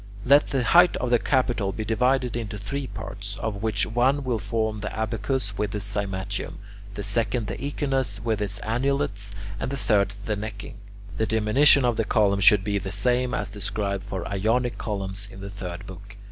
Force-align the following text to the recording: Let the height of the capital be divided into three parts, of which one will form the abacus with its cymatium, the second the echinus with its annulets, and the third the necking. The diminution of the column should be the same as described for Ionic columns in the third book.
Let 0.25 0.47
the 0.47 0.63
height 0.63 0.97
of 0.97 1.11
the 1.11 1.19
capital 1.19 1.71
be 1.71 1.85
divided 1.85 2.35
into 2.35 2.57
three 2.57 2.87
parts, 2.87 3.37
of 3.39 3.61
which 3.61 3.85
one 3.85 4.23
will 4.23 4.39
form 4.39 4.79
the 4.79 4.91
abacus 4.99 5.59
with 5.59 5.75
its 5.75 5.85
cymatium, 5.85 6.55
the 6.95 7.03
second 7.03 7.45
the 7.45 7.63
echinus 7.63 8.19
with 8.19 8.41
its 8.41 8.57
annulets, 8.61 9.31
and 9.59 9.69
the 9.69 9.77
third 9.77 10.15
the 10.25 10.35
necking. 10.35 10.77
The 11.17 11.27
diminution 11.27 11.85
of 11.85 11.97
the 11.97 12.03
column 12.03 12.39
should 12.39 12.63
be 12.63 12.79
the 12.79 12.91
same 12.91 13.35
as 13.35 13.51
described 13.51 14.03
for 14.03 14.27
Ionic 14.27 14.79
columns 14.79 15.27
in 15.31 15.39
the 15.39 15.51
third 15.51 15.85
book. 15.85 16.17